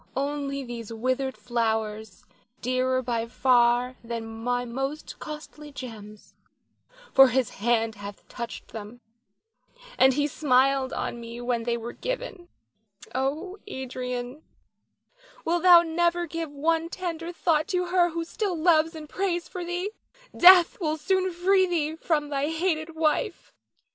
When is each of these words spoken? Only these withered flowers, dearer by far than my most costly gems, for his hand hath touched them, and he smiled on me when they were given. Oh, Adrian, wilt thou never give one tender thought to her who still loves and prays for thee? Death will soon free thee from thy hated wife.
Only 0.17 0.63
these 0.63 0.91
withered 0.91 1.37
flowers, 1.37 2.25
dearer 2.59 3.03
by 3.03 3.27
far 3.27 3.97
than 4.03 4.25
my 4.25 4.65
most 4.65 5.19
costly 5.19 5.71
gems, 5.71 6.33
for 7.13 7.27
his 7.27 7.51
hand 7.51 7.93
hath 7.93 8.27
touched 8.27 8.69
them, 8.69 9.01
and 9.99 10.15
he 10.15 10.25
smiled 10.25 10.91
on 10.91 11.19
me 11.21 11.39
when 11.39 11.65
they 11.65 11.77
were 11.77 11.93
given. 11.93 12.47
Oh, 13.13 13.59
Adrian, 13.67 14.41
wilt 15.45 15.61
thou 15.61 15.83
never 15.83 16.25
give 16.25 16.49
one 16.51 16.89
tender 16.89 17.31
thought 17.31 17.67
to 17.67 17.85
her 17.85 18.09
who 18.09 18.23
still 18.25 18.57
loves 18.57 18.95
and 18.95 19.07
prays 19.07 19.47
for 19.47 19.63
thee? 19.63 19.91
Death 20.35 20.79
will 20.81 20.97
soon 20.97 21.31
free 21.31 21.67
thee 21.67 21.95
from 21.95 22.29
thy 22.29 22.47
hated 22.49 22.95
wife. 22.95 23.53